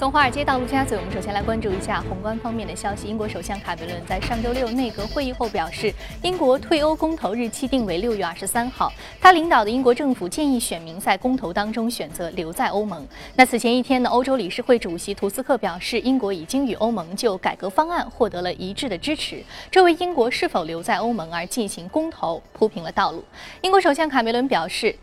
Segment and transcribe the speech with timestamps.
[0.00, 3.06] 从华尔街到陆家嘴，我们首先来关注一下宏观方面的消息。
[3.06, 5.92] 英国首相卡梅伦在上周六内阁会议后表示，
[6.22, 8.90] 英国退欧公投日期定为六月二十三号。
[9.20, 13.06] 他领导的英国政府建议选民在公投当中选择留在欧盟。
[13.36, 23.22] 那此前一天呢，欧洲理事会主席图斯克表示，英国已经与欧盟就改革方案获得了一致的支持，这为英国是否留在欧盟而进行公投铺平了道路。
[23.60, 24.96] 英国首相卡梅伦表示。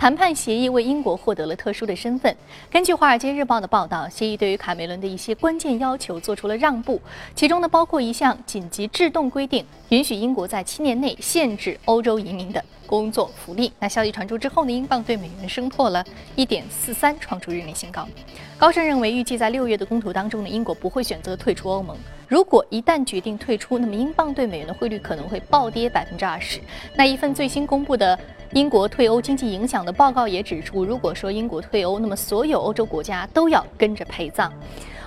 [0.00, 2.34] 谈判协议为英国获得了特殊的身份。
[2.70, 6.98] 根据《华尔街日报》的报道，协议对于卡梅伦的一些关键要求做出了让步，
[7.34, 13.70] 其中呢包括一项紧急制动规定，允许英国在七年内限制欧洲移民的工作福利。
[13.78, 16.02] 那消息传出之后呢，英镑对美元升破了
[16.34, 18.08] 一点四三，创出日内新高。
[18.56, 21.94] 高盛认为，预计在六月的公投当中呢，英国不会选择退出欧盟。
[22.26, 26.58] 如果一旦决定退出，那么英镑对美元的汇率可能会暴跌百分之二十。
[26.94, 28.18] 那一份最新公布的。
[28.52, 34.52] 英国退欧经济影响的报告也指出，如果说英国退欧，那么所有欧洲国家都要跟着陪葬。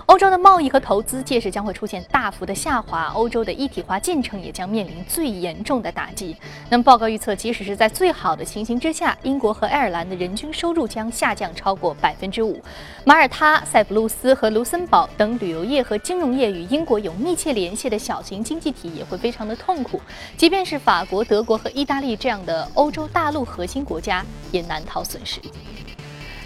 [0.05, 6.36] 欧洲的贸易和投资届时将会出现大幅的下滑，欧洲的一体化进程也将面临最严重的打击。
[6.69, 12.61] 那么报告预测，即使是在最好的情形之下，英国和爱尔兰的人均收入将下降超过百分之五。
[13.05, 20.02] 马耳他、塞浦路斯和卢森堡等旅游业和金融业与英国有密切联系的小型经济体也会非常的痛苦。
[20.35, 25.39] 即便是法国、德国和意大利这样的欧洲大陆核心国家，也难逃损失。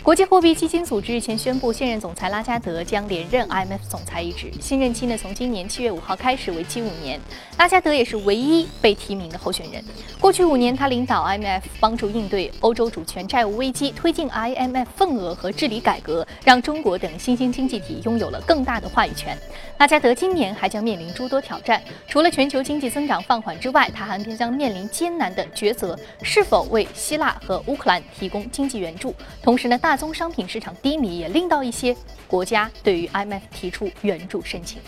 [0.07, 7.19] 国际货币基金组织日前宣布，现任总裁拉加德将连任 IMF 总裁一职，新任期呢从今年七月五号开始，为期五年。
[7.57, 9.83] 拉加德也是唯一被提名的候选人。
[10.17, 19.37] 过去五年，他领导 IMF，帮助应对欧洲主权债务危机，推进 IMF 份额和治理改革，让中国等新兴经济体拥有了更大的话语权。
[19.77, 29.13] 拉加德今年还将面临诸多挑战，除了全球经济增长放缓之外，他还将面临艰难的抉择：是否为希腊和乌克兰提供经济援助？
[29.41, 31.95] 同时呢，大宗商品市场低迷也令到一些
[32.27, 34.79] 国家对于 IMF 提出援助申请。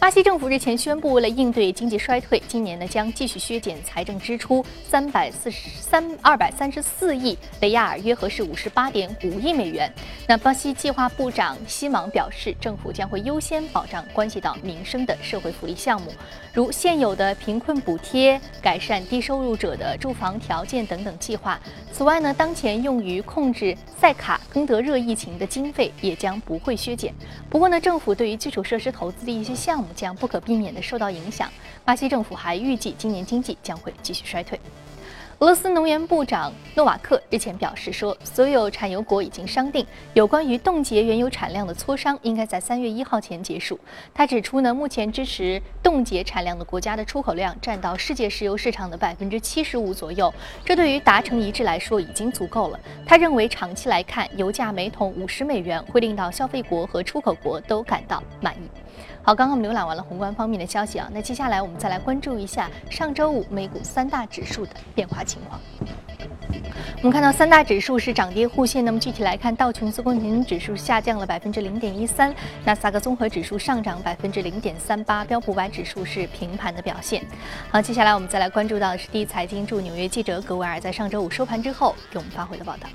[0.00, 9.92] 巴西政府日前宣布，为了应对经济衰退，今年呢将继续削减财政支出三百四十三二百三十四亿雷亚尔，约合是五十八点五亿美元。
[10.28, 16.12] 那巴西计划部长西芒表示，政府将会优先保障关系到民生的社会福利项目，
[16.54, 21.58] 如现有的贫困补贴、改善低收入者的住房条件等等计划。
[21.92, 27.12] 此外呢，当前用于控制塞卡亨德热疫情的经费也将不会削减。
[27.50, 29.87] 不过呢，政府对于基础设施投资的一些项目。
[29.94, 31.50] 将不可避免地受到影响。
[31.84, 34.58] 巴西政府还预计，今年经济将会继续衰退。
[35.40, 43.78] 俄罗斯能源部长诺瓦克日前表示说，所有产油国已经商定，有关于冻结原油产量的磋商应该在三月一号前结束。
[44.12, 50.34] 他指出呢，目前支持冻结产量的国家的出口量占到世界石油市场的百分之七十五左右，
[50.64, 52.80] 这对于达成一致来说已经足够了。
[53.06, 58.68] 他认为，长期来看，油价每桶五十美元会令到消费国和出口国都感到满意。
[59.28, 65.60] 好，刚刚我们浏览完了宏观方面的消息啊，那接下来我们再来关注一下上周五美股三大指数的变化情况。
[66.96, 72.34] 我们看到三大指数是涨跌互现，那么具体来看，道琼斯工业平均指数下降了百分之零点一三，
[72.64, 77.22] 纳斯达克综合指数上涨百分之零点三八，标普五百指数是平盘的表现。
[77.70, 82.88] 好，接下来我们再来关注到的是第一财经驻纽约记者葛维尔在上周五收盘之后给我们发回的报道。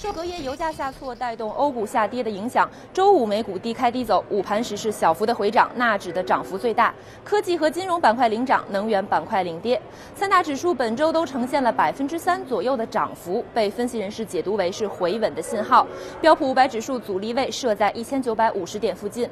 [0.00, 6.94] 受隔夜油价下挫带动欧股下跌的影响，周五美股低开低走，午盘时是小幅的回涨，纳指的涨幅最大，
[7.24, 9.80] 科技和金融板块领涨，能源板块领跌。
[10.14, 15.84] 三大指数本周都呈现了百分之三左右的涨幅，被分析人士解读为是回稳的信号。
[16.20, 19.28] 标普五百指数阻力位设在一千九百五十点附近。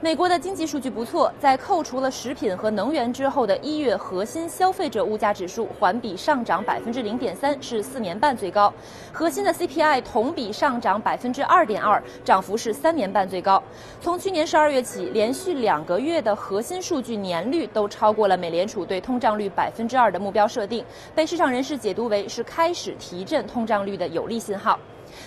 [0.00, 8.70] 美国的经济数据不错，在扣除了食品和能源之后的一月核心消费者物价指数环比上涨百分之零点三，是四年半最高；
[9.12, 13.62] 核心的 CPI 同比上涨百分之二点二，涨幅是三年半最高。
[14.00, 20.84] 从去年十二月起，连续两个月的核心数据年率都超过了美联储对通胀率百分之二的目标设定，
[21.14, 24.78] 被市场人士解读为是开始提振通胀率的有利信号。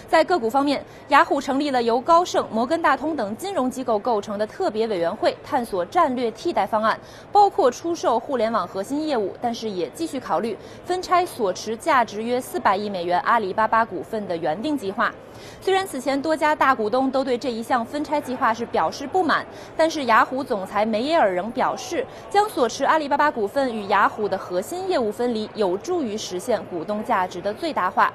[0.07, 6.99] 在个股方面，雅虎成立了由高盛、摩根大通等金融机构构成的特别委员会，探索战略替代方案，
[7.31, 15.13] 包括出售互联网核心业务，但是也继续考虑分拆所持价值约四百亿美元阿里巴巴股份的原定计划。
[15.61, 19.45] 虽然此前多家大股东都对这一项分拆计划是表示不满，
[19.75, 28.11] 但是雅虎总裁梅耶尔仍表示，将所持阿里巴巴股份与雅虎的核心业务分离，有助于实现股东价值的最大化。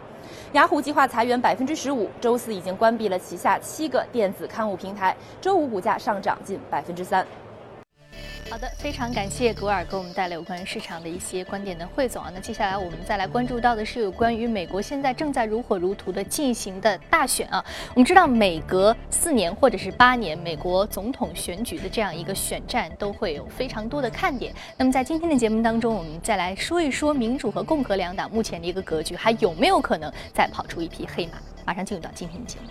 [0.52, 5.14] 雅虎计划裁员百分之十五，周四已经关闭了旗下七个电子刊物平台。
[5.40, 7.26] 周五股价上涨近百分之三。
[8.52, 12.30] 好的，非常感谢古尔给我们带来有关于市场的一些观点的汇总啊。
[12.34, 17.64] 那接下来我们再来关注到的是有关于美国现在正在如火如荼的进行的大选啊。
[17.94, 24.52] 我们知道每隔四年或者是八年，美国总统选举的这样一个选战都会有非常多的看点。
[24.76, 31.38] 那么在今天的节目当中，我们再来说一说民主和共和两党目前的一个格局，还有没有可能再跑出一匹黑马？
[31.64, 32.66] 马上进入到今天的节目。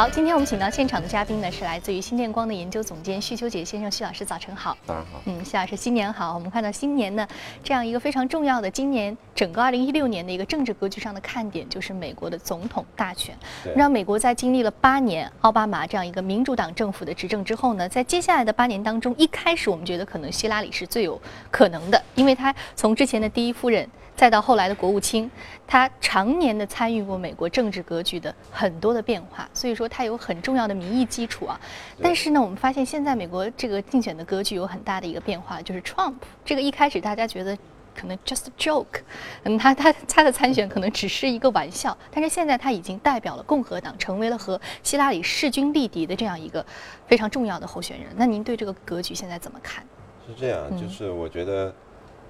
[0.00, 4.74] 好，今天我们请到现场的嘉宾呢，是来自于新电光的研究总监徐秋杰先生，徐老师，早晨好。
[4.86, 5.20] 早上好。
[5.26, 6.32] 嗯，徐老师，新年好。
[6.32, 7.28] 我们看到新年呢，
[7.62, 13.36] 这样一个非常重要的，今年整个二零一六年的一个政治格局上的看点，就是美国的总统大选。
[13.76, 21.20] 让美国在经历了八年奥巴马这样一个民主党政府的执政之后呢，在接下来的八年当中，一开始我们觉得可能希拉里是最有
[21.50, 23.86] 可能的，因为她从之前的第一夫人。
[24.20, 25.30] 再到后来的国务卿，
[25.66, 31.58] 他常年的参与过美国政治格局的很多的变化，所以说他有很重要的民意基础啊。
[32.02, 37.56] 但是呢，我们发现现在美国这个竞选的格局有很大的一个变化，就是 Trump 这个一开始大家觉得
[37.94, 39.00] 可能 just joke，
[39.44, 46.62] 嗯，他他他的参选可能只是一个玩笑，但是现在他已经代表了共和党，成为了和希拉里势均力敌的这样一个
[47.06, 48.08] 非常重要的候选人。
[48.16, 49.82] 那您对这个格局现在怎么看？
[50.26, 51.74] 是这样，就是我觉得。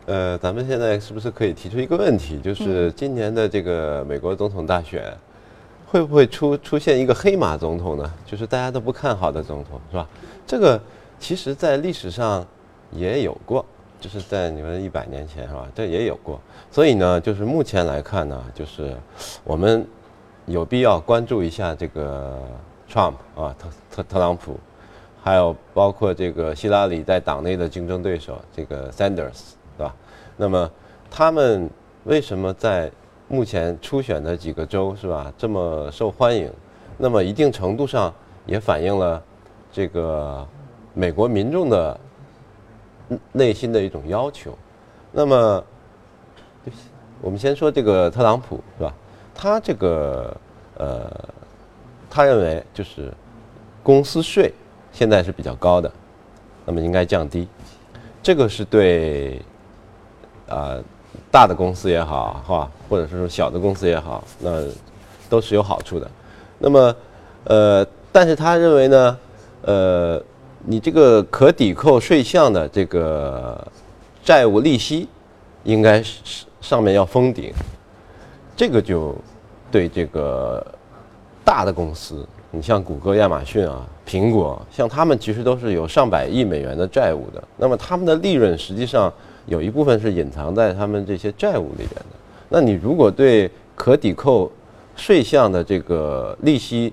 [0.07, 5.05] 呃，咱们现在是不是可以提出一个问题，就是今年的这个美国总统大选，
[5.87, 8.13] 会不会出出现一个黑马总统呢？
[8.27, 10.09] 就是大家都不看好的总统，是吧？
[10.47, 10.81] 这个
[11.21, 12.45] 其实在历史上
[12.91, 13.65] 也有过，
[14.01, 15.69] 就是在你们一百年前，是吧？
[15.75, 16.41] 这也有过。
[16.73, 18.97] 所以呢，就是目前来看呢，就是
[19.45, 19.87] 我们
[20.47, 22.41] 有必要关注一下这个
[22.91, 24.59] Trump 啊，特特特朗普，
[25.23, 29.53] 还有包括这个希拉里在党内的竞争对手这个 Sanders。
[30.41, 30.71] 那么
[31.11, 31.69] 他们
[32.05, 32.91] 为什么在
[33.29, 36.51] 目前初选的几个州是吧这么受欢迎？
[36.97, 38.11] 那么一定程度上
[38.47, 39.23] 也反映了
[39.71, 40.47] 这个
[40.95, 42.01] 美国民众的
[43.33, 44.57] 内心的一种要求。
[45.13, 45.63] 那么
[47.21, 48.95] 我们先说这个特朗普是吧？
[49.35, 50.35] 他这个
[50.79, 51.11] 呃，
[52.09, 53.13] 他认为就是
[53.83, 54.55] 公司税
[54.91, 55.93] 现在是比较高的，
[56.65, 57.47] 那么应该降低。
[58.23, 59.39] 这个是对。
[60.51, 60.77] 啊，
[61.31, 64.65] 大的公司也好，哈，或者是说小的公司也好，那
[65.29, 66.11] 都是有好处的。
[66.59, 66.97] 那么，
[67.45, 69.19] 呃，但是他认为呢，
[69.63, 70.23] 呃，
[70.65, 73.65] 你这个可抵扣税项的这个
[74.25, 75.09] 债务利息，
[75.63, 77.53] 应该是上面要封顶。
[78.57, 79.15] 这个就
[79.71, 80.67] 对这个
[81.45, 87.41] 大的公司，你像谷歌、亚马逊啊、苹果，像他们其实都是有上百亿美元的债务的。
[87.57, 89.13] 那么他们的利润实际上。
[89.47, 92.07] 有一部分是隐藏在他们这些债务里边的。
[92.49, 94.51] 那你如果对可抵扣
[94.97, 96.93] 税项的这个利息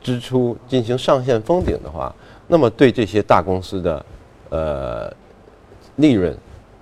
[0.00, 2.14] 支出进行上限封顶的话，
[2.46, 4.06] 那么对这些大公司的
[4.50, 5.12] 呃
[5.96, 6.36] 利润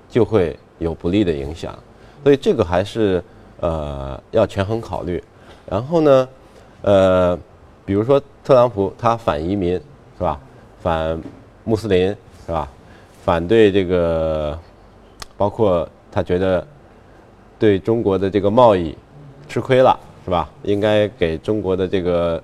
[0.09, 1.79] 就会有不利的影响。
[2.23, 3.23] 所以这个还是
[3.61, 5.23] 呃要权衡考虑。
[5.69, 6.29] 然后呢，
[6.83, 7.39] 呃，
[7.85, 10.39] 比如说特朗普他反移民是吧？
[10.83, 11.23] 反
[11.65, 12.09] 穆斯林
[12.45, 12.69] 是吧？
[13.25, 14.59] 反对这个。
[15.43, 16.65] 包括他觉得
[17.59, 18.97] 对中国的这个贸易
[19.49, 20.49] 吃亏了，是吧？
[20.63, 22.41] 应该给中国的这个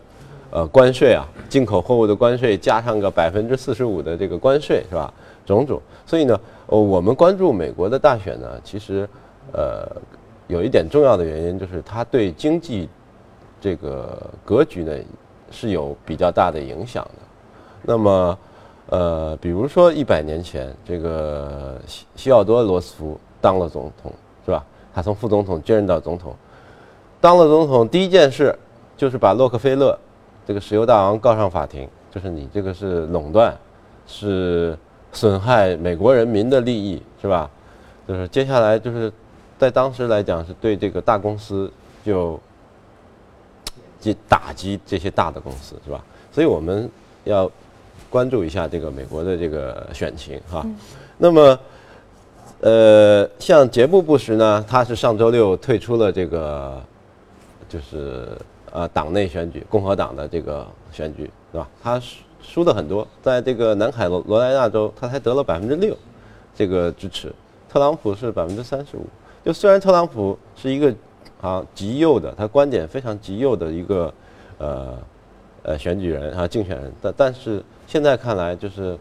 [0.51, 5.15] 呃关税啊，进口货物的关税加上个百分之四十五的这个关税，是吧？
[5.47, 5.81] 种种。
[6.05, 6.37] 所以呢，
[6.67, 9.09] 我们关注美国的大选呢，其实
[9.53, 9.87] 呃
[10.49, 12.89] 有一点重要的原因就是它对经济
[13.61, 14.93] 这个格局呢
[15.53, 17.23] 是有比较大的影响的。
[17.81, 18.37] 那么。
[18.91, 24.11] 呃，比如说一百年前，这个西西奥多·罗斯福当了总统，
[24.47, 24.65] 是吧？
[24.95, 26.35] 他从副总统接任到总统，
[27.21, 28.59] 当了总统第一件事
[28.97, 29.99] 就是把洛克菲勒
[30.47, 33.55] 这个石油大王告上法庭，就是你这个是垄断，
[34.07, 34.75] 是
[35.13, 37.51] 损害美国人民的利益，是吧？
[38.07, 39.13] 就是接下来就是
[39.59, 41.71] 在当时来讲，是对这个大公司
[42.03, 42.41] 就
[44.01, 46.03] 击打击这些大的公司，是吧？
[46.33, 46.91] 所以我们
[47.25, 47.51] 要。
[48.11, 50.65] 关注一下这个美国的这个选情哈，
[51.19, 51.59] 那么，
[52.61, 56.83] 呃，像杰布·布什呢，他是上周六退出了这个，
[57.69, 58.29] 就是
[58.73, 61.69] 呃党内选举，共和党的这个选举，对吧？
[61.83, 65.95] 他输输的很多，在这个南卡罗罗来纳州，他才得了百分之六
[66.57, 67.31] 这个支持，
[67.69, 69.05] 特朗普是百分之三十五。
[69.45, 70.95] 就虽然特朗普是一个
[71.43, 74.15] 啊极右的，他观点非常极右的一个
[74.57, 74.99] 呃
[75.63, 77.63] 呃选举人啊竞选人，但但是。
[77.89, 78.99] 现在看来，就是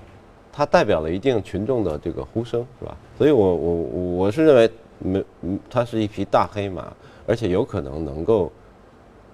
[0.49, 2.95] 它代表了一定群众的这个呼声，是吧？
[3.17, 3.73] 所以我我
[4.15, 5.23] 我是认为，没，
[5.69, 6.87] 他是一匹大黑马，
[7.27, 8.49] 而且有可能能够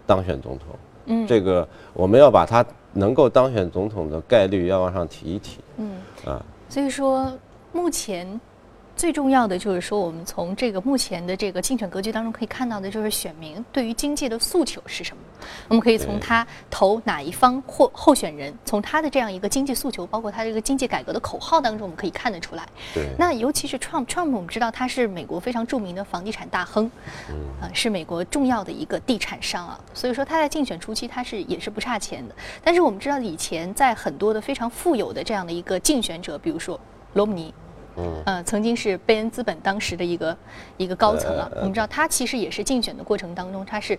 [0.07, 0.67] 当选总统。
[1.05, 5.59] 嗯，这个我们要把他能够当选总统的概率要往上提一提。
[5.77, 7.31] 嗯，啊，所以说
[7.71, 8.27] 目前。
[8.95, 15.23] 最重要的就是说，我们从这个目前的这个竞选格局当中可以看到的，就是选民对于经济的诉求是什么。
[15.67, 22.65] 我们可以从他投哪一方或候选人，从他的这样一个经济诉求，包括他这个经济改革的口号当中，我们可以看得出来。
[22.93, 23.09] 对。
[23.17, 26.89] 那尤其是 Trump，Trump 我们知道他是美国非常著名的房地产大亨，
[27.59, 29.79] 啊，是美国重要的一个地产商啊。
[29.93, 32.35] 所以说他在竞选初期他是也是不差钱的。
[32.63, 36.79] 但是我们知道以前在很多的非常富有的这样的一个竞选者，比如说
[37.13, 37.53] 罗姆尼。
[37.97, 40.37] 嗯，曾经是贝恩资本当时的一个
[40.77, 41.49] 一个高层啊。
[41.57, 43.97] 我们知道他其实也是竞选的过程当中，他是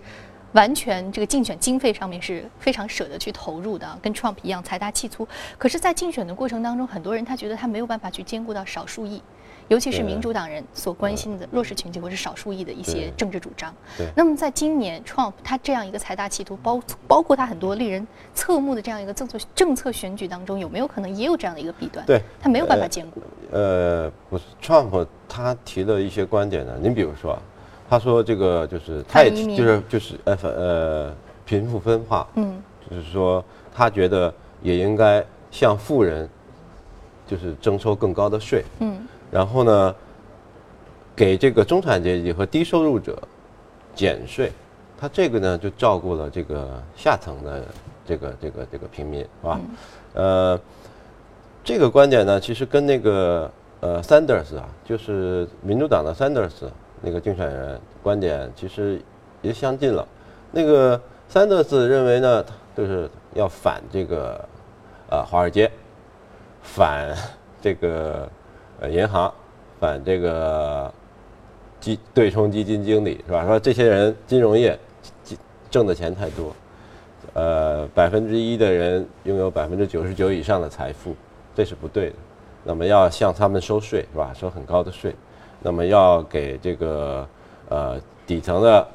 [0.53, 5.27] 完全这个竞选经费上面是非常舍得去投入的，跟 Trump 一样财大气粗。
[5.57, 9.21] 可是，在竞选的过程当中，很多人他觉得他没有办法去兼顾到少数裔。
[9.67, 13.73] 尤其是民主党人所关心的弱势群体或是少数裔的一些政治主张。
[13.97, 14.07] 对。
[14.15, 22.05] 那么，在今年 Trump 他这样一个财大气粗，包包括他很多令人侧目的这样一个政策政策选举当中，有没有可能也有这样的一个弊端？
[22.05, 22.21] 对。
[22.39, 23.19] 他没有办法兼顾。
[23.19, 23.25] 呃，
[24.29, 26.73] 不是，Trump 他提的一些观点呢。
[26.81, 27.37] 您比如说，
[27.89, 33.43] 他说这个就是他也就是就是呃呃贫富分化，嗯，就是说
[33.73, 36.27] 他觉得也应该向富人
[37.25, 39.07] 就是征收更高的税，嗯。
[39.31, 39.95] 然后呢，
[41.15, 43.17] 给这个中产阶级和低收入者
[43.93, 44.51] 减税，
[44.99, 47.65] 他这个呢就照顾了这个下层的
[48.05, 49.59] 这个这个这个平民，是吧？
[50.13, 50.59] 呃，
[51.65, 56.69] 这个观点呢，其实跟那个呃 Sanders 啊，就是民主党的 Sanders
[57.01, 59.01] 那个竞选人观点其实
[59.41, 60.07] 也相近了。
[60.51, 62.45] 那个 Sanders 认为呢，
[62.77, 64.47] 就是要反这个
[65.09, 65.69] 呃华尔街，
[66.61, 67.13] 反
[67.61, 68.29] 这个。
[68.77, 69.33] 呃，银行
[69.79, 70.93] 反这个
[71.79, 73.45] 基对冲基金经理是吧？
[73.45, 74.77] 说这些人金融业
[75.71, 76.53] 挣的钱太多，
[77.33, 81.15] 呃，百分之一的人拥有百分之九十九以上的财富，
[81.55, 82.15] 这是不对的。
[82.63, 84.33] 那么要向他们收税是吧？
[84.37, 85.15] 收很高的税。
[85.61, 87.27] 那么要给这个
[87.69, 88.87] 呃底层的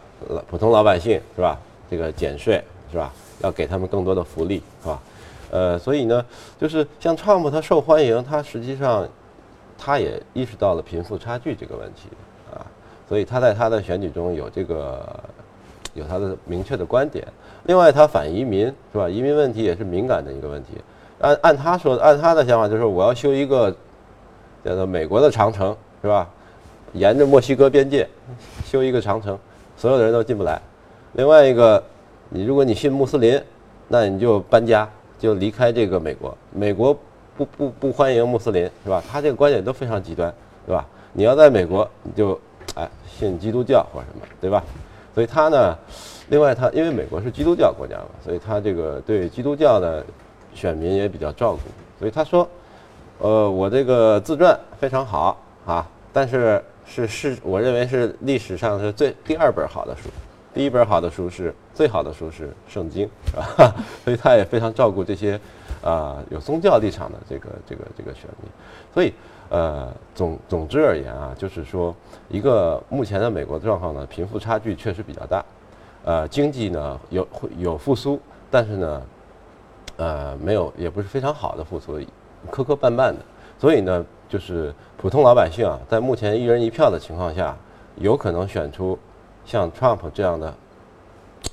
[0.48, 1.58] 普通老百姓是吧？
[1.90, 2.62] 这个减税
[2.92, 3.12] 是吧？
[3.42, 5.02] 要给他们更多的福利是吧？
[5.50, 6.24] 呃，所以呢，
[6.60, 9.08] 就是像 Trump 他受欢迎，他实际上。
[9.82, 12.10] 他也意识到了贫富差距这个问题，
[12.52, 12.60] 啊，
[13.08, 15.18] 所以他在他的选举中有这个
[15.94, 17.26] 有他的明确的观点。
[17.64, 19.08] 另外，他反移民是吧？
[19.08, 20.72] 移民问题也是敏感的一个问题。
[21.20, 23.74] 按按他说，按他的想法就是我要修一个
[24.64, 26.28] 叫做美国的长城是吧？
[26.92, 28.08] 沿着墨西哥边界
[28.64, 29.38] 修一个长城，
[29.76, 30.60] 所有的人都进不来。
[31.12, 31.82] 另外一个，
[32.28, 33.40] 你如果你信穆斯林，
[33.88, 36.36] 那你就搬家，就离开这个美国。
[36.52, 36.96] 美国。
[37.36, 39.02] 不不不欢迎穆斯林是吧？
[39.10, 40.30] 他这个观点都非常极端，
[40.66, 40.86] 对吧？
[41.14, 42.38] 你要在美国，你就
[42.74, 44.62] 哎信基督教或者什么，对吧？
[45.14, 45.74] 所以他呢，
[46.28, 50.04] 另外他因为美国是基督教国家嘛，所以他这个对基督教呢
[50.54, 51.60] 选民也比较照顾。
[51.98, 52.48] 所以他说，
[53.18, 60.08] 呃，我这个自传非常好啊，但是是是我认为是历史上是最第二本好的书，
[60.54, 63.74] 第一本好的书是最好的书是圣经，是吧？
[64.04, 65.40] 所以他也非常照顾这些。
[65.82, 68.50] 啊，有宗教立场的这个这个这个选民，
[68.92, 69.14] 所以
[69.48, 71.96] 呃，总总之而言啊，就是说，
[72.28, 75.42] 一个目前的美国状况呢，贫富差距确实比较大，
[76.04, 79.02] 呃，经济呢有会有复苏，但是呢，
[80.00, 82.00] 呃，没有也不是非常好的复苏，
[82.50, 83.16] 磕磕绊绊的，
[83.58, 87.54] 所以呢，就是普通老百姓啊，在目前一人一票的情况下，
[87.96, 88.98] 有可能选出
[89.44, 90.54] 像 Trump 这样的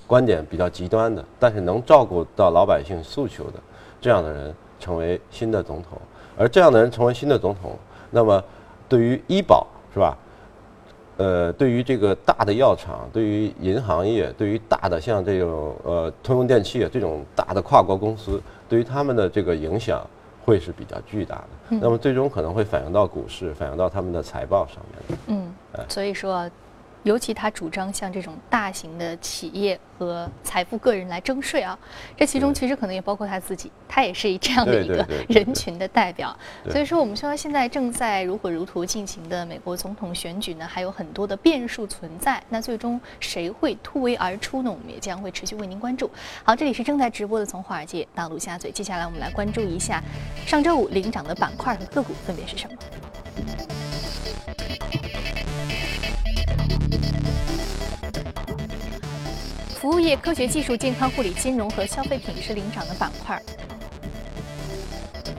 [0.08, 3.60] 观点比较极端的，但是能照顾到老百姓诉求的。
[4.00, 6.00] 这样的人成为新的总统，
[6.38, 7.78] 而这样的人成为新的总统，
[8.12, 8.42] 那么
[8.88, 10.18] 对于医保是吧？
[11.18, 20.06] 呃，对于这个大的药厂，对于银行业，对于大的像这种呃通用电器这种大的跨国公司，对于他们的这个影响
[20.46, 21.78] 会是比较巨大的。
[21.82, 25.20] 那么最终可能会反映到股市，反映到他们的财报上面。
[25.28, 25.54] 嗯，
[25.90, 26.50] 所以说。
[27.08, 31.80] 尤其他主张向这种大型的企业和财富个人来征税啊，
[32.18, 36.38] 这其中其实可能也包括他自己，他也是以这样的一个人群的代表。
[36.70, 42.44] 所以说，我们说现在正在如火如荼进行的美国总统选举呢，还有很多的变数存在。
[42.50, 44.70] 那最终谁会突围而出呢？
[44.70, 46.12] 我们也将会持续为您关注。
[46.44, 50.04] 好，这里是正在直播的《从华尔街到陆家嘴》，接下来我们来关注一下
[50.46, 52.78] 上周五领涨的板块和个股分别是什么。
[59.88, 63.42] 服务业、科学技术、健康护理、金融和消费品是领涨的板块。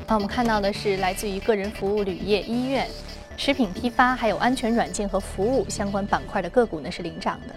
[0.07, 2.89] 那我们看到的是来自于个人服务、旅业、医院、
[3.37, 7.55] 食品批发，还有安全软件和服务相关板块的个股呢是领涨的。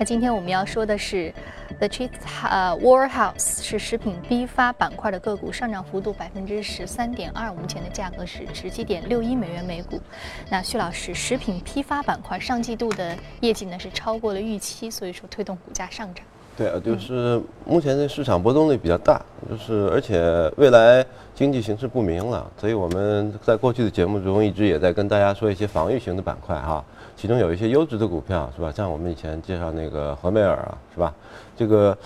[0.00, 1.30] 那今天我们要说的是
[1.78, 2.08] ，The Cheese
[2.48, 10.00] 呃 Warehouse 是食品批发板块的个股，上涨幅度百分之十三点二，目前的价格是十七点六一美元每股。
[10.48, 16.24] 那徐老师，食品批发板块上季度的业绩呢是超过了预期，所以说推动股价上涨。
[16.56, 21.02] 对啊，就是目前的市场波动率比较大，就是而且未来
[21.34, 26.84] 经济形势不明了，所以我们在过去的节目中一直也在跟大家说一些防御型的板块哈，
[27.16, 28.70] 其中有一些优质的股票是吧？
[28.70, 31.14] 像我们以前介绍那个和美尔啊，是吧？
[31.56, 31.96] 这个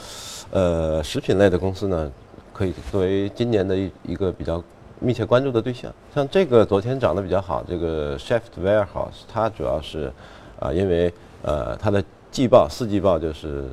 [0.52, 2.12] 呃食品类的公司呢，
[2.52, 4.62] 可以作为今年的一一个比较
[5.00, 5.92] 密切关注的对象。
[6.14, 10.12] 像这个昨天涨得比较好，这个 s h e f t Warehouse，它主要是
[10.60, 13.64] 啊，因为呃它的季报四季报就是。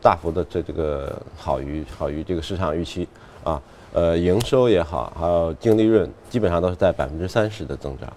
[0.00, 3.08] 大幅的这这个好于好于这个市场预期
[3.42, 3.60] 啊，
[3.92, 8.08] 呃，营收也好，还有净利润基本上都是在百分之三十的增长。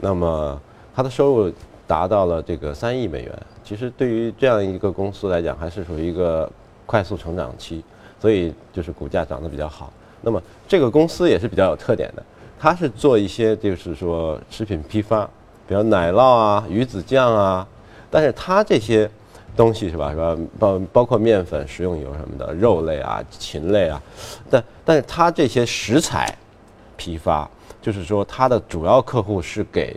[0.00, 0.60] 那么
[0.94, 1.52] 它的收入
[1.86, 6.50] 达到了这个三亿美元，其实对于这样一个公司来讲，还是属于一个
[6.86, 7.84] 快速成长期，
[8.20, 9.92] 所以就是股价涨得比较好。
[10.22, 12.22] 那么这个公司也是比较有特点的，
[12.58, 15.28] 它是做一些就是说食品批发，
[15.66, 17.66] 比如奶酪啊、鱼子酱啊，
[18.10, 19.10] 但是它这些。
[19.58, 20.12] 东西是吧？
[20.12, 20.38] 是吧？
[20.56, 24.00] 包包括面粉、食用油什么的，肉类啊、禽类啊，
[24.48, 26.32] 但但是它这些食材
[26.96, 27.50] 批发，
[27.82, 29.96] 就是说它的主要客户是给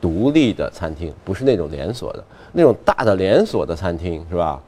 [0.00, 4.62] 独立的餐厅，不是那种连锁的，那种大的连锁的餐厅是吧？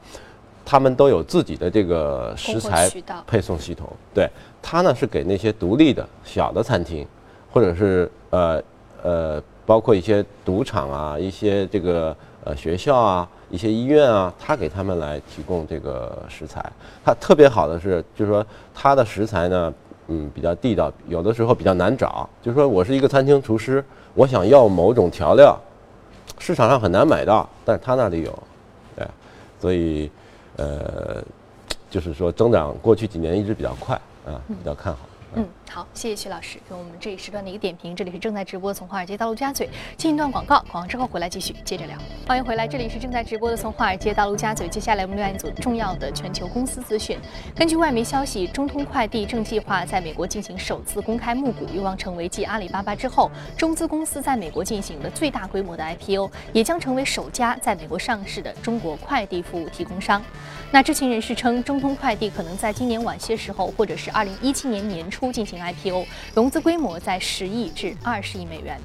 [0.65, 2.91] 他们都有自己的这个食材
[3.25, 3.87] 配送系统。
[4.13, 4.29] 对，
[4.61, 7.07] 它呢是给那些独立的小的餐厅，
[7.53, 8.61] 或者是呃
[9.01, 12.13] 呃，包括一些赌场啊，一些这个
[12.43, 13.29] 呃学校啊。
[13.49, 16.63] 一些医院啊，他给他们来提供这个食材，
[17.03, 19.73] 它特别好的是，就是说它的食材呢，
[20.07, 22.27] 嗯，比较地道，有的时候比较难找。
[22.41, 23.83] 就是说我是一个餐厅厨师，
[24.13, 25.57] 我想要某种调料，
[26.39, 28.43] 市场上很难买到，但是他那里有，
[28.95, 29.07] 对，
[29.59, 30.09] 所以，
[30.57, 31.23] 呃，
[31.89, 34.99] 就是说增长过去几年一直比较快啊，比较看好。
[35.35, 37.93] 嗯，好，谢谢徐老师给我们这一时段的一个点评。
[37.93, 41.97] 这里是正在直播从华尔街到陆家嘴，进一段广告，广告之后回来继续接着聊。
[42.25, 44.69] 欢迎回来，这里是正在直播的从华尔街到陆家嘴。
[44.69, 47.19] 接下来我们来一组重要的全球公司资讯。
[47.53, 60.23] 根据外媒消息，中通快递正计划在美国进行首次公开募股，有望成为继阿里巴巴之后，中资公司在美国进行的最大规模的 IPO，也将成为首家在美国上市的中国快递服务提供商。
[60.71, 65.25] 那知情人士称，中通快递可能在今年晚些时候，或者是二零一七年年初。
[65.35, 68.79] 进行 IPO，融资规模在十亿至二十亿美元。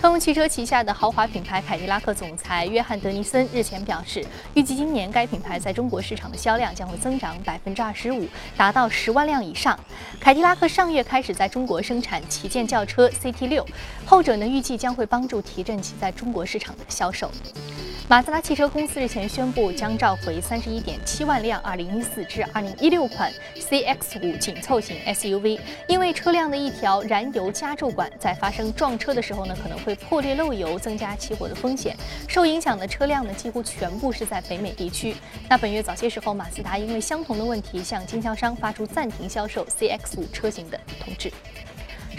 [0.00, 9.78] 通用汽车旗下的豪华品牌凯迪拉克总裁约翰·德尼森日前表示，预计今年该品牌在中国市场的销量将会增长百分之二十五，达到十万辆以上。
[10.18, 13.66] 凯迪拉克上月开始在中国生产旗舰轿车 CT 六，
[14.06, 17.30] 后者呢预计将会帮助提振其在中国市场的销售。
[18.10, 31.96] 马自达汽车公司日前宣布，将召回三十一点七万辆二零一四至二零一六款 CX 五紧凑型 SUV，因为车辆的一条燃油加注管在发生撞车的时候呢，可能会破裂漏油，增加起火的风险。
[32.26, 35.14] 受影响的车辆呢，几乎全部是在北美地区。
[35.48, 41.32] 那本月早些时候，马自达因为相同的问题，向经销商发出暂停销售 CX 五车型的通知。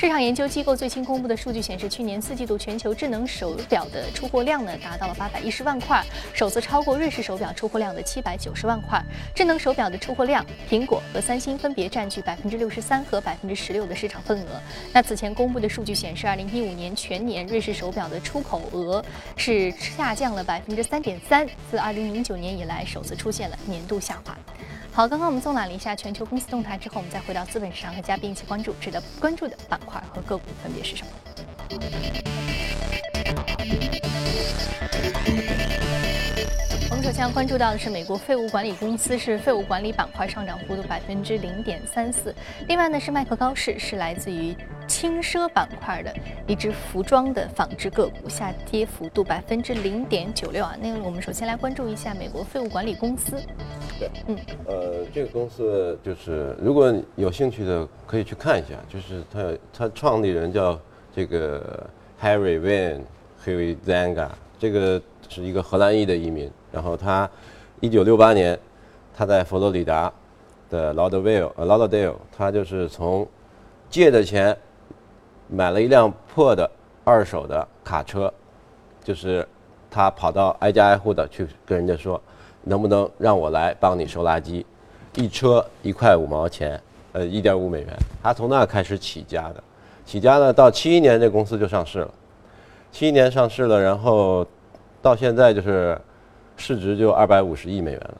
[0.02, 9.00] 市场研究机构最新公布的数据显示，去年四季度全球智能手表的出货量呢达到了八百一十万块，首次超过瑞士手表出货量的七百九十万块。
[9.36, 14.60] 智能手表的出货量，苹果和三星分别占据百分之六十三和百分之十六的市场份额。
[14.92, 19.06] 那此前公布的数据显示，二零一五年全年瑞士手表的出口额
[19.38, 24.36] 是下降了百分之三点三，自二零零九年以来首次出现了年度下滑。
[24.94, 31.12] 好，刚刚我们纵览了一下全球公司动态之后，我们再回到资本市场和嘉宾一起关注值得关注的板块和个股分别是什么？
[36.90, 42.36] 我们首先要关注到的是美国废物管理公司，是废物管理板块上涨幅度百分之零点三四。
[42.68, 44.54] 另外呢是麦克高士，是来自于。
[44.92, 46.14] 轻奢板块的
[46.46, 50.76] 一只服装的纺织个股下跌幅度百分之零点九六啊。
[50.82, 53.42] 那个我们首先来关注一下美国废物管理公司。
[53.98, 60.78] 对，嗯，呃，这个公司就是如果有兴趣的可以去看一下，就是它它创立人叫
[61.16, 61.90] 这个
[62.22, 63.00] Harry Van
[63.42, 64.28] h e r y Zanga，
[64.60, 66.52] 这个是一个荷兰裔的移民。
[66.70, 67.30] 然后他
[67.80, 68.60] 一九六八年
[69.16, 70.12] 他在佛罗里达
[70.70, 73.26] 的 Lauderdale，呃 Lauderdale，他就是从
[73.90, 74.56] 借的钱。
[75.54, 76.70] 买了一辆破的
[77.04, 78.34] 二手的卡车，
[79.04, 79.46] 就是
[79.90, 82.20] 他跑到挨家挨户的去跟人家说，
[82.64, 84.64] 能不能让我来帮你收垃圾？
[85.16, 87.90] 一车一块五毛钱，呃，一点五美元。
[88.24, 89.62] 他从那开始起家的，
[90.06, 92.12] 起家呢，到七一年这公司就上市了，
[92.94, 94.48] 七一年上市了，然后
[95.02, 96.00] 到现在就是
[96.56, 98.18] 市值就二百五十亿美元了，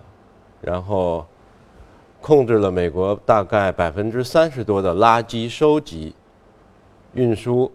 [0.60, 1.26] 然后
[2.20, 6.14] 控制了美国大概百分之三十多的垃圾收集、
[7.14, 7.72] 运输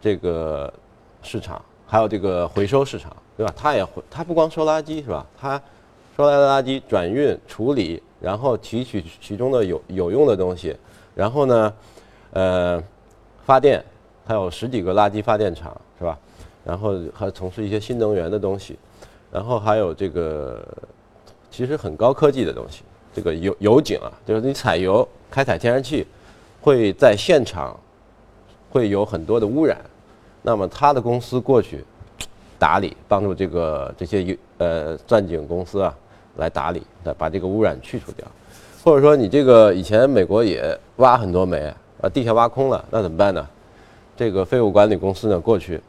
[0.00, 0.72] 这个
[1.22, 3.52] 市场，还有这个回收市场，对吧？
[3.56, 5.26] 它也回，它不光收垃圾是吧？
[5.38, 5.60] 它
[6.16, 10.76] 收来的垃圾转运处理，然后提取其中的有有用的东西，
[11.14, 11.72] 然后呢，
[12.32, 12.82] 呃，
[13.44, 13.84] 发电，
[14.26, 16.18] 它有十几个垃圾发电厂是吧？
[16.64, 18.78] 然后还从事一些新能源的东西，
[19.32, 20.62] 然后还有这个
[21.50, 22.82] 其实很高科技的东西，
[23.14, 26.06] 这个油油井啊，就是你采油开采天然气，
[26.60, 27.74] 会在现场
[28.70, 29.78] 会有很多的污染，
[30.42, 31.84] 那么他的公司过去
[32.58, 35.94] 打理，帮助这个这些油呃钻井公司啊
[36.36, 38.26] 来打理，来把这个污染去除掉，
[38.84, 43.46] 或者说你这个以前美国也挖很多煤啊，地下挖空了，那怎么办呢？
[44.16, 45.80] 这个废物管理公司呢过去。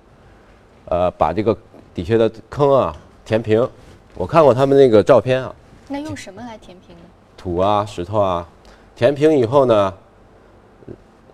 [0.86, 1.56] 呃，把这个
[1.94, 3.68] 底下的坑啊填平，
[4.16, 5.54] 我看过他们那个照片啊。
[5.88, 7.02] 那用什么来填平呢？
[7.38, 8.48] 土啊，石头啊，
[8.96, 9.94] 填平以后呢，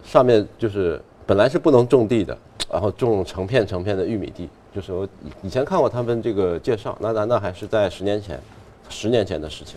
[0.03, 2.37] 上面就是本来是不能种地的，
[2.71, 4.49] 然后种成片成片的玉米地。
[4.73, 5.07] 就是我
[5.41, 8.39] 以前看过他们这个介绍，那那那还是在十年前，
[8.89, 9.75] 十年前的事情。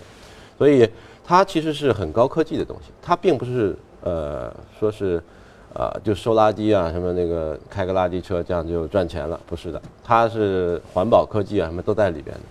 [0.56, 0.88] 所以
[1.24, 5.22] 它其实是很高科技的东西，它并不是呃说是。
[5.74, 9.38] 啊，就收垃圾啊，什么那个开个垃圾车，这样就赚钱了？
[9.46, 12.42] 不是的，它是环保科技啊，什么都在里边的。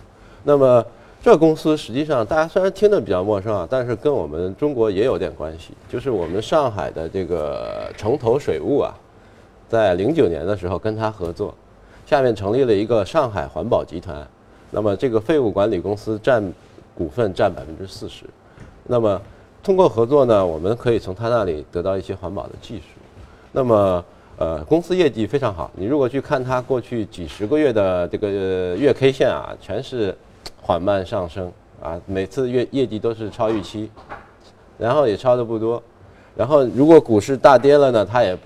[0.44, 0.82] 那么
[1.20, 5.72] 这公司实际上大家虽然听得比较陌生啊，但是跟我们中国也有点关系。
[5.88, 8.94] 就是我们上海的这个城投水务啊，
[9.68, 11.52] 在零九年的时候跟他合作，
[12.06, 14.26] 下面成立了一个上海环保集团。
[14.70, 16.42] 那么这个废物管理公司占
[16.94, 18.24] 股份占百分之四十。
[18.84, 19.20] 那么
[19.62, 22.84] 通过合作呢，我们可以从他那里得到一些环保的技术。
[23.50, 24.04] 那么，
[24.36, 25.70] 呃，公司业绩非常好。
[25.74, 28.30] 你如果去看它过去几十个月的这个
[28.76, 30.16] 月 K 线啊，全是
[30.68, 31.50] 缓慢上升
[31.82, 33.90] 啊，每次月业绩都是超预期，
[34.76, 35.82] 然后也超的不多。
[36.36, 38.36] 然后如果股市大跌了呢，它也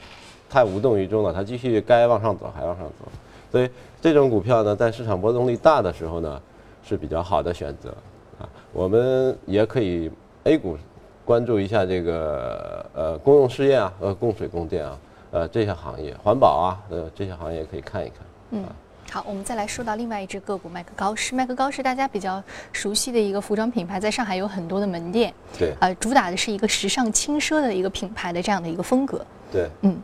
[0.48, 3.10] 太无动于衷了，它继续该往上走还往上走。
[3.50, 3.68] 所以
[4.00, 6.40] 这种股票呢，在市场波动率大的时候呢，
[6.84, 7.90] 是比较好的选择
[8.38, 8.48] 啊。
[8.72, 10.08] 我们也可以
[10.44, 10.78] A 股。
[11.24, 14.98] 关注一下这个呃公用事业啊，呃供水供电啊，
[15.32, 18.18] 呃这些行业，环保啊，呃这些行业可以看一看。
[18.50, 18.64] 嗯，
[19.10, 21.34] 好，我们再来说到另外一只个股麦克高士。
[21.34, 25.32] 麦克高士大家比较熟悉的一个服装品牌，在上海有很多的门店。
[25.58, 25.74] 对。
[25.80, 29.24] 呃，主打的是一个时尚轻奢的一个品牌的这样的一个风格。
[29.50, 29.68] 对。
[29.82, 30.00] 嗯，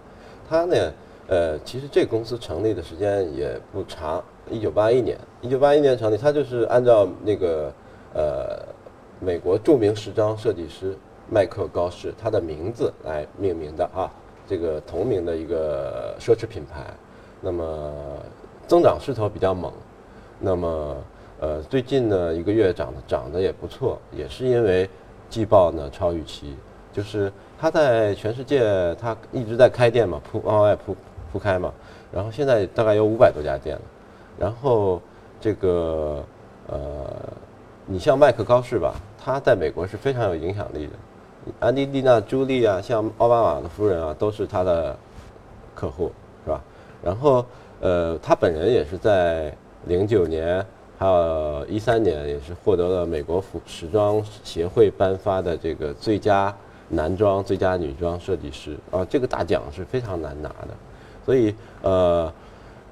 [0.48, 0.92] 它呢，
[1.28, 7.72] 呃，其实这公司成立的时间也不长，一九八一年，一九八一年成立，它就是按照那个
[8.14, 8.62] 呃
[9.20, 10.96] 美国著名时装设计师。
[11.30, 14.11] 麦克高士，他的名字来命名的啊，
[14.48, 16.87] 这个同名的一个奢侈品牌，
[17.42, 17.92] 那么
[18.68, 19.72] 增长势头比较猛，
[20.38, 20.96] 那么
[21.40, 24.88] 呃最近呢一个月涨的涨得也不错，也是因为
[25.31, 26.54] 季报呢超预期，
[26.92, 30.94] 就是它在全世界它一直在开店嘛，铺往外铺
[31.33, 31.72] 铺开嘛，
[32.12, 33.83] 然后现在大概有五百多家店了，
[34.38, 35.00] 然后
[35.40, 36.22] 这个
[36.66, 36.78] 呃
[37.87, 40.92] 你像麦克高士吧，他在美国是非常有影响力的。
[41.59, 44.94] 安迪丽娜朱莉啊，像奥巴马的夫人啊，都是他的
[45.74, 46.12] 客户，
[46.44, 46.61] 是吧？
[47.00, 47.46] 然后，
[47.80, 49.54] 呃，他本人也是在
[49.86, 50.64] 零九年
[50.98, 56.54] 还有一三年，也是获得了美国服时装协会颁发的这个最佳
[56.88, 60.68] 男装、最佳女装设计师啊，这个大奖是非常难拿的。
[61.24, 62.32] 所以，呃，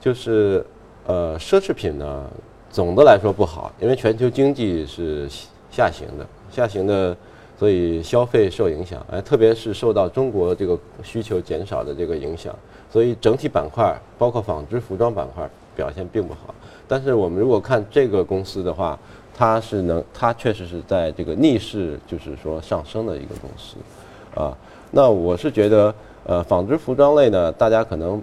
[0.01, 0.65] 就是
[1.07, 2.31] 呃，奢侈品呢，
[2.71, 5.29] 总的来说不好，因为全球经济是
[5.71, 7.17] 下行的，下行的。
[7.59, 12.55] 所以消费受影响，哎，特别是受到中国这个需求减少的这个影响，
[12.93, 16.55] 所以整体板块，包括纺织服装板块表现并不好。
[16.87, 18.99] 但是我们如果看这个公司的话，
[19.35, 23.77] 它是能，它确实是在这个逆势，就是说上升的一个公司，
[24.39, 24.55] 啊，
[24.91, 28.23] 那我是觉得，呃，纺织服装类呢，大家可能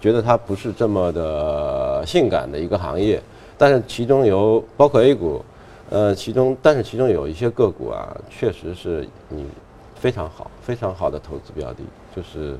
[0.00, 3.22] 觉得它不是这么的性感的一个行业，
[3.58, 5.44] 但是其中有包括 A 股。
[5.90, 9.44] 呃，其中，但是其中有一些个股啊，确实是你
[9.96, 11.82] 非常好、非常好的投资标的，
[12.14, 12.56] 就是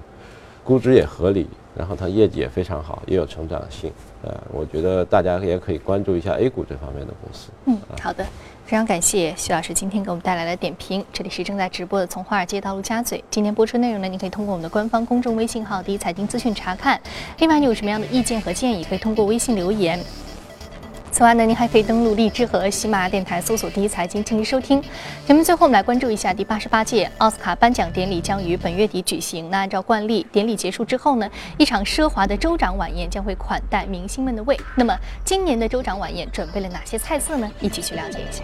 [0.65, 3.93] 估值也合理，然后它业绩也非常好，也有成长性。
[4.23, 7.51] 呃，我觉得大家也可以关注一下 A 股这方面的公司。
[7.67, 8.27] 嗯，好的，
[8.67, 11.05] 非常感谢徐老师今天给我们带来的点评。
[11.13, 17.01] 这里是正在直播的《从华尔街到陆家嘴》，今天播出内容呢，您可以通过我们的官方公众微信号“第一财经资讯”查看。
[17.39, 19.99] 另外，你有什么样的意见和建议，可以通过微信留言。
[21.13, 24.83] 此外呢，您还可以登录荔枝和喜马拉雅电台搜索“第一财经”进行收听。
[25.27, 29.51] 节目最后，我们来关注一下第八十八届奥斯卡颁奖典礼将于本月底举行。
[29.51, 34.59] 那按照惯例，典礼结束之后呢，一场奢华的州长晚宴将会款待明星们的胃。
[34.77, 37.51] 那么，今年的州长晚宴准备了哪些菜色呢？
[37.61, 38.43] 一起去了解一下。